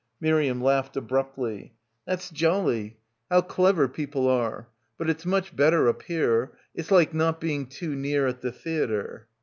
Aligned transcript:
Miriam 0.19 0.63
laughed 0.63 0.97
abruptly. 0.97 1.75
"That's 2.07 2.31
jolly. 2.31 2.97
How 3.29 3.41
clever 3.41 3.87
people 3.87 4.27
are. 4.27 4.67
But 4.97 5.11
it's 5.11 5.27
much 5.27 5.55
better 5.55 5.87
up 5.87 6.01
here. 6.01 6.53
It's 6.73 6.89
like 6.89 7.13
not 7.13 7.39
being 7.39 7.67
too 7.67 7.93
near 7.95 8.25
at 8.25 8.41
the 8.41 8.51
theatre." 8.51 9.27